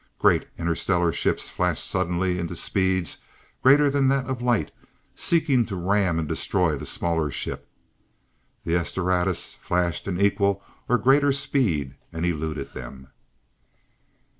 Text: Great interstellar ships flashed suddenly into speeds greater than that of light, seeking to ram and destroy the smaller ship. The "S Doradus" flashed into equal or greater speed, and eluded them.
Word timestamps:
Great 0.17 0.47
interstellar 0.57 1.13
ships 1.13 1.47
flashed 1.47 1.85
suddenly 1.85 2.39
into 2.39 2.55
speeds 2.55 3.17
greater 3.61 3.87
than 3.87 4.07
that 4.07 4.25
of 4.25 4.41
light, 4.41 4.71
seeking 5.13 5.63
to 5.63 5.75
ram 5.75 6.17
and 6.17 6.27
destroy 6.27 6.75
the 6.75 6.87
smaller 6.87 7.29
ship. 7.29 7.67
The 8.63 8.75
"S 8.77 8.93
Doradus" 8.93 9.53
flashed 9.53 10.07
into 10.07 10.25
equal 10.25 10.63
or 10.89 10.97
greater 10.97 11.31
speed, 11.31 11.93
and 12.11 12.25
eluded 12.25 12.73
them. 12.73 13.09